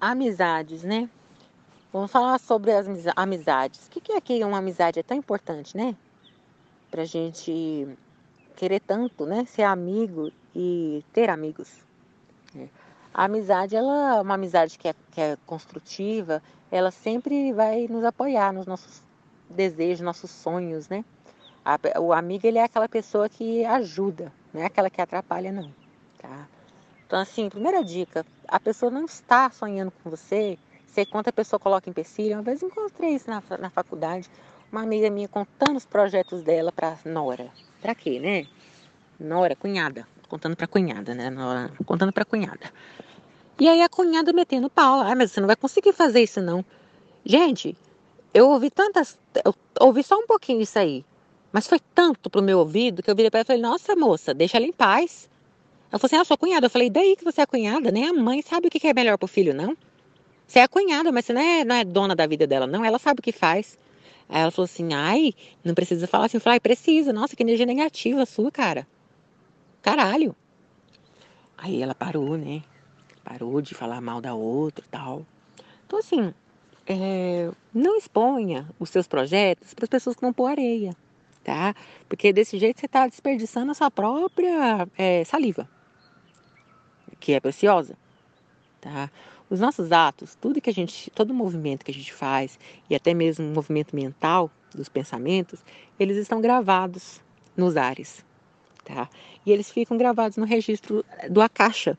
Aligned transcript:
amizades, 0.00 0.82
né? 0.82 1.08
Vamos 1.92 2.10
falar 2.10 2.38
sobre 2.38 2.72
as 2.72 2.86
amizades. 3.16 3.86
O 3.86 3.90
que 3.90 4.12
é 4.12 4.20
que 4.20 4.44
uma 4.44 4.58
amizade 4.58 4.98
é 4.98 5.02
tão 5.02 5.16
importante, 5.16 5.76
né? 5.76 5.96
Pra 6.90 7.04
gente 7.04 7.88
querer 8.56 8.80
tanto, 8.80 9.26
né? 9.26 9.44
Ser 9.44 9.64
amigo 9.64 10.32
e 10.54 11.04
ter 11.12 11.28
amigos. 11.28 11.68
É. 12.56 12.68
A 13.12 13.24
amizade, 13.24 13.74
ela 13.74 14.18
é 14.18 14.20
uma 14.20 14.34
amizade 14.34 14.78
que 14.78 14.88
é, 14.88 14.94
que 15.10 15.20
é 15.20 15.36
construtiva, 15.44 16.40
ela 16.70 16.90
sempre 16.90 17.52
vai 17.52 17.88
nos 17.88 18.04
apoiar 18.04 18.52
nos 18.52 18.66
nossos 18.66 19.02
desejos, 19.48 20.00
nossos 20.00 20.30
sonhos, 20.30 20.88
né? 20.88 21.04
O 22.00 22.12
amigo, 22.12 22.46
ele 22.46 22.58
é 22.58 22.64
aquela 22.64 22.88
pessoa 22.88 23.28
que 23.28 23.64
ajuda, 23.64 24.32
não 24.54 24.62
é 24.62 24.66
aquela 24.66 24.88
que 24.88 25.00
atrapalha, 25.00 25.52
não, 25.52 25.72
tá? 26.18 26.48
Então, 27.10 27.18
assim, 27.18 27.48
primeira 27.48 27.82
dica, 27.82 28.24
a 28.46 28.60
pessoa 28.60 28.88
não 28.88 29.04
está 29.04 29.50
sonhando 29.50 29.90
com 29.90 30.08
você, 30.08 30.56
você 30.86 31.04
conta 31.04 31.30
a 31.30 31.32
pessoa 31.32 31.58
coloca 31.58 31.90
empecilho, 31.90 32.36
uma 32.36 32.42
vez 32.42 32.62
encontrei 32.62 33.16
isso 33.16 33.28
na, 33.28 33.42
na 33.58 33.68
faculdade, 33.68 34.30
uma 34.70 34.82
amiga 34.82 35.10
minha 35.10 35.26
contando 35.26 35.76
os 35.76 35.84
projetos 35.84 36.44
dela 36.44 36.70
para 36.70 36.96
Nora. 37.04 37.50
Pra 37.82 37.96
quê, 37.96 38.20
né? 38.20 38.46
Nora, 39.18 39.56
cunhada, 39.56 40.06
contando 40.28 40.54
pra 40.54 40.68
cunhada, 40.68 41.12
né? 41.12 41.30
Nora, 41.30 41.72
contando 41.84 42.12
pra 42.12 42.24
cunhada. 42.24 42.72
E 43.58 43.68
aí 43.68 43.82
a 43.82 43.88
cunhada 43.88 44.32
metendo 44.32 44.70
pau 44.70 45.00
ah, 45.00 45.12
mas 45.16 45.32
você 45.32 45.40
não 45.40 45.48
vai 45.48 45.56
conseguir 45.56 45.92
fazer 45.92 46.22
isso 46.22 46.40
não. 46.40 46.64
Gente, 47.24 47.76
eu 48.32 48.48
ouvi 48.50 48.70
tantas, 48.70 49.18
eu 49.44 49.52
ouvi 49.80 50.04
só 50.04 50.16
um 50.16 50.28
pouquinho 50.28 50.60
disso 50.60 50.78
aí, 50.78 51.04
mas 51.50 51.66
foi 51.66 51.80
tanto 51.92 52.30
pro 52.30 52.40
meu 52.40 52.60
ouvido 52.60 53.02
que 53.02 53.10
eu 53.10 53.16
virei 53.16 53.32
para 53.32 53.40
ela 53.40 53.44
e 53.44 53.46
falei, 53.48 53.62
nossa 53.62 53.96
moça, 53.96 54.32
deixa 54.32 54.58
ela 54.58 54.66
em 54.66 54.72
paz. 54.72 55.28
Ela 55.90 55.98
falou 55.98 56.06
assim, 56.06 56.16
ah, 56.16 56.24
sua 56.24 56.36
cunhada. 56.36 56.66
Eu 56.66 56.70
falei, 56.70 56.88
daí 56.88 57.16
que 57.16 57.24
você 57.24 57.40
é 57.40 57.46
cunhada, 57.46 57.90
nem 57.90 58.08
a 58.08 58.12
mãe 58.12 58.42
sabe 58.42 58.68
o 58.68 58.70
que 58.70 58.86
é 58.86 58.94
melhor 58.94 59.18
pro 59.18 59.26
filho, 59.28 59.54
não. 59.54 59.76
Você 60.46 60.58
é 60.58 60.68
cunhada, 60.68 61.12
mas 61.12 61.26
você 61.26 61.32
não 61.32 61.40
é, 61.40 61.64
não 61.64 61.76
é 61.76 61.84
dona 61.84 62.14
da 62.14 62.26
vida 62.26 62.46
dela, 62.46 62.66
não. 62.66 62.84
Ela 62.84 62.98
sabe 62.98 63.20
o 63.20 63.22
que 63.22 63.32
faz. 63.32 63.78
Aí 64.28 64.40
ela 64.42 64.50
falou 64.50 64.64
assim, 64.64 64.92
ai, 64.92 65.34
não 65.64 65.74
precisa 65.74 66.06
falar 66.06 66.26
assim. 66.26 66.36
Eu 66.36 66.40
falei, 66.40 66.56
ai, 66.56 66.60
precisa. 66.60 67.12
Nossa, 67.12 67.36
que 67.36 67.42
energia 67.42 67.66
negativa 67.66 68.24
sua, 68.26 68.50
cara. 68.50 68.86
Caralho. 69.82 70.34
Aí 71.56 71.82
ela 71.82 71.94
parou, 71.94 72.36
né? 72.36 72.62
parou 73.30 73.60
de 73.60 73.74
falar 73.74 74.00
mal 74.00 74.20
da 74.20 74.34
outra 74.34 74.84
tal. 74.90 75.24
Então, 75.86 75.98
assim, 75.98 76.34
é, 76.86 77.50
não 77.72 77.96
exponha 77.96 78.68
os 78.78 78.90
seus 78.90 79.06
projetos 79.06 79.72
para 79.74 79.84
as 79.84 79.88
pessoas 79.88 80.16
que 80.16 80.22
vão 80.22 80.32
pôr 80.32 80.46
areia, 80.46 80.96
tá? 81.44 81.74
Porque 82.08 82.32
desse 82.32 82.58
jeito 82.58 82.80
você 82.80 82.86
está 82.86 83.06
desperdiçando 83.06 83.70
a 83.70 83.74
sua 83.74 83.90
própria 83.90 84.88
é, 84.98 85.24
saliva, 85.24 85.68
que 87.20 87.32
é 87.32 87.40
preciosa, 87.40 87.94
tá? 88.80 89.10
Os 89.48 89.60
nossos 89.60 89.92
atos, 89.92 90.36
tudo 90.36 90.60
que 90.60 90.70
a 90.70 90.72
gente, 90.72 91.10
todo 91.10 91.34
movimento 91.34 91.84
que 91.84 91.90
a 91.90 91.94
gente 91.94 92.12
faz 92.12 92.58
e 92.88 92.94
até 92.94 93.12
mesmo 93.12 93.46
o 93.46 93.54
movimento 93.54 93.94
mental 93.94 94.50
dos 94.74 94.88
pensamentos, 94.88 95.60
eles 95.98 96.16
estão 96.16 96.40
gravados 96.40 97.20
nos 97.56 97.76
ares, 97.76 98.24
tá? 98.84 99.08
E 99.44 99.52
eles 99.52 99.70
ficam 99.70 99.96
gravados 99.96 100.36
no 100.36 100.44
registro 100.44 101.04
do 101.28 101.40
Akasha, 101.40 101.98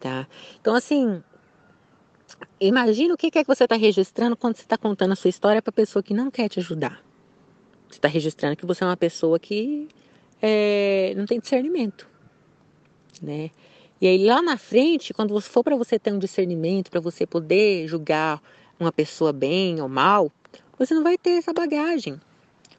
tá? 0.00 0.26
Então, 0.60 0.74
assim, 0.74 1.22
imagina 2.60 3.14
o 3.14 3.16
que 3.16 3.26
é 3.26 3.30
que 3.30 3.46
você 3.46 3.64
está 3.64 3.76
registrando 3.76 4.36
quando 4.36 4.56
você 4.56 4.62
está 4.62 4.76
contando 4.76 5.12
a 5.12 5.16
sua 5.16 5.30
história 5.30 5.62
para 5.62 5.70
a 5.70 5.72
pessoa 5.72 6.02
que 6.02 6.14
não 6.14 6.30
quer 6.30 6.48
te 6.48 6.58
ajudar. 6.58 7.02
Você 7.88 7.96
está 7.98 8.08
registrando 8.08 8.56
que 8.56 8.66
você 8.66 8.84
é 8.84 8.86
uma 8.86 8.96
pessoa 8.96 9.38
que 9.38 9.88
é, 10.42 11.14
não 11.16 11.26
tem 11.26 11.40
discernimento, 11.40 12.08
né? 13.20 13.50
E 14.00 14.06
aí 14.06 14.24
lá 14.24 14.40
na 14.40 14.56
frente, 14.56 15.12
quando 15.12 15.38
for 15.40 15.64
para 15.64 15.76
você 15.76 15.98
ter 15.98 16.12
um 16.12 16.18
discernimento, 16.18 16.90
para 16.90 17.00
você 17.00 17.26
poder 17.26 17.88
julgar 17.88 18.40
uma 18.78 18.92
pessoa 18.92 19.32
bem 19.32 19.80
ou 19.80 19.88
mal, 19.88 20.30
você 20.78 20.94
não 20.94 21.02
vai 21.02 21.18
ter 21.18 21.30
essa 21.30 21.52
bagagem. 21.52 22.20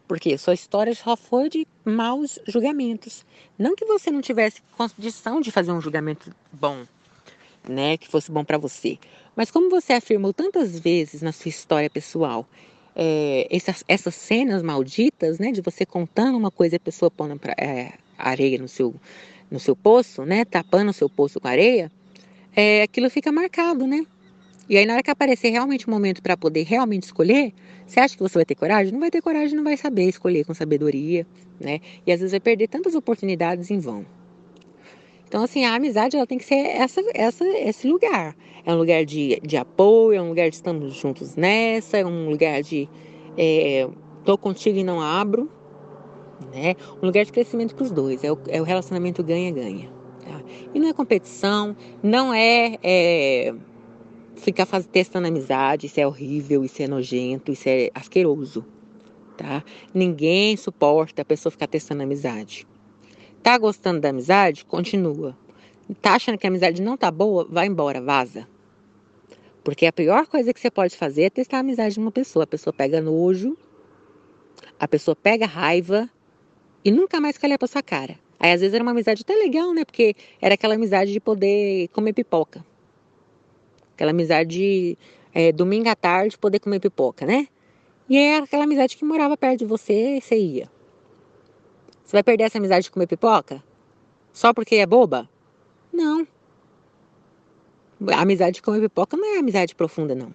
Porque 0.07 0.37
sua 0.37 0.53
história 0.53 0.95
só 0.95 1.15
foi 1.15 1.49
de 1.49 1.67
maus 1.85 2.39
julgamentos. 2.47 3.25
Não 3.57 3.75
que 3.75 3.85
você 3.85 4.09
não 4.09 4.21
tivesse 4.21 4.61
condição 4.75 5.41
de 5.41 5.51
fazer 5.51 5.71
um 5.71 5.81
julgamento 5.81 6.33
bom, 6.51 6.85
né, 7.67 7.97
que 7.97 8.07
fosse 8.07 8.31
bom 8.31 8.43
para 8.43 8.57
você. 8.57 8.97
Mas 9.35 9.51
como 9.51 9.69
você 9.69 9.93
afirmou 9.93 10.33
tantas 10.33 10.79
vezes 10.79 11.21
na 11.21 11.31
sua 11.31 11.49
história 11.49 11.89
pessoal, 11.89 12.47
é, 12.95 13.47
essas, 13.51 13.83
essas 13.87 14.15
cenas 14.15 14.63
malditas, 14.63 15.37
né, 15.37 15.51
de 15.51 15.61
você 15.61 15.85
contando 15.85 16.37
uma 16.37 16.49
coisa 16.49 16.75
e 16.75 16.77
a 16.77 16.79
pessoa 16.79 17.11
pondo 17.11 17.37
pra, 17.37 17.53
é, 17.57 17.93
areia 18.17 18.57
no 18.57 18.67
seu, 18.67 18.95
no 19.49 19.59
seu 19.59 19.75
poço, 19.75 20.23
né, 20.23 20.45
tapando 20.45 20.91
o 20.91 20.93
seu 20.93 21.09
poço 21.09 21.39
com 21.39 21.47
areia, 21.47 21.91
é, 22.55 22.83
aquilo 22.83 23.09
fica 23.09 23.31
marcado, 23.31 23.87
né? 23.87 24.05
E 24.67 24.77
aí 24.77 24.85
na 24.85 24.93
hora 24.93 25.03
que 25.03 25.09
aparecer 25.09 25.49
realmente 25.49 25.87
o 25.87 25.89
momento 25.89 26.21
para 26.21 26.37
poder 26.37 26.63
realmente 26.63 27.03
escolher, 27.03 27.53
você 27.85 27.99
acha 27.99 28.15
que 28.15 28.21
você 28.21 28.37
vai 28.37 28.45
ter 28.45 28.55
coragem? 28.55 28.93
Não 28.93 28.99
vai 28.99 29.09
ter 29.09 29.21
coragem, 29.21 29.55
não 29.55 29.63
vai 29.63 29.75
saber 29.75 30.03
escolher 30.03 30.45
com 30.45 30.53
sabedoria, 30.53 31.25
né? 31.59 31.79
E 32.05 32.11
às 32.11 32.19
vezes 32.19 32.31
vai 32.31 32.39
perder 32.39 32.67
tantas 32.67 32.93
oportunidades 32.93 33.71
em 33.71 33.79
vão. 33.79 34.05
Então, 35.27 35.43
assim, 35.43 35.65
a 35.65 35.75
amizade 35.75 36.15
ela 36.15 36.25
tem 36.25 36.37
que 36.37 36.45
ser 36.45 36.55
essa, 36.55 37.01
essa, 37.13 37.45
esse 37.45 37.87
lugar. 37.87 38.35
É 38.65 38.73
um 38.73 38.77
lugar 38.77 39.05
de, 39.05 39.39
de 39.41 39.57
apoio, 39.57 40.17
é 40.17 40.21
um 40.21 40.29
lugar 40.29 40.49
de 40.49 40.55
estamos 40.55 40.93
juntos 40.95 41.35
nessa, 41.35 41.97
é 41.97 42.05
um 42.05 42.29
lugar 42.29 42.61
de 42.61 42.89
é, 43.37 43.87
tô 44.23 44.37
contigo 44.37 44.77
e 44.77 44.83
não 44.83 45.01
abro, 45.01 45.49
né? 46.53 46.75
Um 47.01 47.05
lugar 47.05 47.25
de 47.25 47.31
crescimento 47.31 47.75
para 47.75 47.83
os 47.83 47.91
dois. 47.91 48.23
É 48.23 48.31
o, 48.31 48.39
é 48.47 48.61
o 48.61 48.63
relacionamento 48.63 49.23
ganha-ganha. 49.23 49.89
Tá? 50.23 50.41
E 50.73 50.79
não 50.79 50.89
é 50.89 50.93
competição, 50.93 51.75
não 52.01 52.33
é, 52.33 52.77
é 52.83 53.53
ficar 54.35 54.65
faz, 54.65 54.85
testando 54.85 55.27
amizade, 55.27 55.87
isso 55.87 55.99
é 55.99 56.07
horrível, 56.07 56.63
isso 56.63 56.81
é 56.81 56.87
nojento, 56.87 57.51
isso 57.51 57.67
é 57.67 57.89
asqueroso, 57.93 58.65
tá? 59.37 59.63
Ninguém 59.93 60.55
suporta 60.57 61.21
a 61.21 61.25
pessoa 61.25 61.51
ficar 61.51 61.67
testando 61.67 62.03
amizade. 62.03 62.67
Tá 63.43 63.57
gostando 63.57 64.01
da 64.01 64.09
amizade? 64.09 64.65
Continua. 64.65 65.37
Tá 66.01 66.15
achando 66.15 66.37
que 66.37 66.45
a 66.45 66.49
amizade 66.49 66.81
não 66.81 66.97
tá 66.97 67.09
boa? 67.09 67.47
Vai 67.49 67.67
embora, 67.67 68.01
vaza. 68.01 68.47
Porque 69.63 69.85
a 69.85 69.93
pior 69.93 70.27
coisa 70.27 70.53
que 70.53 70.59
você 70.59 70.69
pode 70.69 70.95
fazer 70.95 71.23
é 71.23 71.29
testar 71.29 71.57
a 71.57 71.59
amizade 71.61 71.93
de 71.93 71.99
uma 71.99 72.11
pessoa. 72.11 72.43
A 72.43 72.47
pessoa 72.47 72.73
pega 72.73 73.01
nojo, 73.01 73.57
a 74.79 74.87
pessoa 74.87 75.15
pega 75.15 75.45
raiva 75.45 76.09
e 76.83 76.91
nunca 76.91 77.19
mais 77.19 77.37
olhar 77.43 77.57
pra 77.57 77.67
sua 77.67 77.81
cara. 77.81 78.17
Aí 78.39 78.51
às 78.53 78.61
vezes 78.61 78.73
era 78.73 78.83
uma 78.83 78.91
amizade 78.91 79.21
até 79.21 79.33
legal, 79.33 79.73
né? 79.73 79.83
Porque 79.83 80.15
era 80.41 80.53
aquela 80.53 80.75
amizade 80.75 81.11
de 81.11 81.19
poder 81.19 81.89
comer 81.89 82.13
pipoca. 82.13 82.65
Aquela 83.93 84.11
amizade 84.11 84.49
de 84.49 84.97
é, 85.33 85.51
domingo 85.51 85.89
à 85.89 85.95
tarde 85.95 86.37
poder 86.37 86.59
comer 86.59 86.79
pipoca, 86.79 87.25
né? 87.25 87.47
E 88.07 88.17
era 88.17 88.45
aquela 88.45 88.63
amizade 88.63 88.95
que 88.95 89.03
morava 89.03 89.35
perto 89.35 89.59
de 89.59 89.65
você 89.65 90.17
e 90.17 90.21
você 90.21 90.37
ia. 90.37 90.71
Você 92.05 92.13
vai 92.13 92.23
perder 92.23 92.45
essa 92.45 92.57
amizade 92.57 92.85
de 92.85 92.91
comer 92.91 93.07
pipoca? 93.07 93.61
Só 94.33 94.53
porque 94.53 94.75
é 94.75 94.85
boba? 94.85 95.29
Não. 95.91 96.25
A 98.07 98.21
amizade 98.21 98.55
de 98.55 98.61
comer 98.61 98.79
pipoca 98.79 99.17
não 99.17 99.35
é 99.35 99.39
amizade 99.39 99.75
profunda, 99.75 100.15
não. 100.15 100.33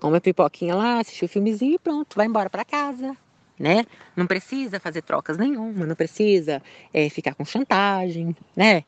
Come 0.00 0.16
a 0.16 0.20
pipoquinha 0.20 0.74
lá, 0.74 0.98
assiste 0.98 1.24
o 1.24 1.28
filmezinho 1.28 1.76
e 1.76 1.78
pronto, 1.78 2.16
vai 2.16 2.26
embora 2.26 2.50
para 2.50 2.64
casa, 2.64 3.16
né? 3.58 3.84
Não 4.16 4.26
precisa 4.26 4.80
fazer 4.80 5.02
trocas 5.02 5.36
nenhuma, 5.36 5.86
não 5.86 5.94
precisa 5.94 6.62
é, 6.92 7.08
ficar 7.08 7.34
com 7.34 7.44
chantagem, 7.44 8.36
né? 8.56 8.84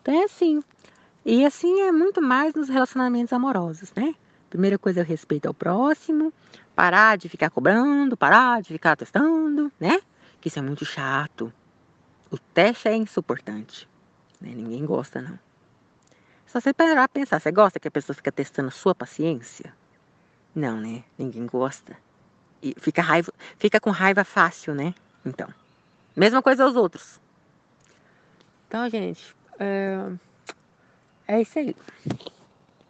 Então 0.00 0.14
é 0.14 0.24
assim. 0.24 0.62
E 1.24 1.44
assim 1.44 1.80
é 1.82 1.92
muito 1.92 2.20
mais 2.20 2.54
nos 2.54 2.68
relacionamentos 2.68 3.32
amorosos, 3.32 3.92
né? 3.94 4.14
Primeira 4.50 4.78
coisa 4.78 5.00
é 5.00 5.02
o 5.02 5.06
respeito 5.06 5.46
ao 5.46 5.54
próximo, 5.54 6.32
parar 6.74 7.16
de 7.16 7.28
ficar 7.28 7.50
cobrando, 7.50 8.16
parar 8.16 8.60
de 8.60 8.68
ficar 8.68 8.96
testando, 8.96 9.72
né? 9.80 10.00
que 10.42 10.48
isso 10.48 10.58
é 10.58 10.62
muito 10.62 10.84
chato. 10.84 11.52
O 12.30 12.36
teste 12.36 12.88
é 12.88 12.96
insuportante. 12.96 13.88
Né? 14.40 14.52
Ninguém 14.54 14.84
gosta, 14.84 15.22
não. 15.22 15.38
Só 16.46 16.60
você 16.60 16.74
parar 16.74 17.04
a 17.04 17.08
pensar, 17.08 17.40
você 17.40 17.52
gosta 17.52 17.78
que 17.78 17.88
a 17.88 17.90
pessoa 17.90 18.14
fica 18.14 18.32
testando 18.32 18.70
sua 18.70 18.94
paciência? 18.94 19.72
Não, 20.54 20.76
né? 20.76 21.04
Ninguém 21.16 21.46
gosta. 21.46 21.96
E 22.62 22.74
fica, 22.78 23.02
raiva, 23.02 23.32
fica 23.58 23.80
com 23.80 23.90
raiva 23.90 24.24
fácil, 24.24 24.74
né? 24.74 24.94
Então. 25.26 25.48
Mesma 26.14 26.42
coisa 26.42 26.64
aos 26.64 26.76
outros. 26.76 27.20
Então, 28.68 28.88
gente, 28.88 29.34
é, 29.58 29.98
é 31.26 31.42
isso 31.42 31.58
aí. 31.58 31.76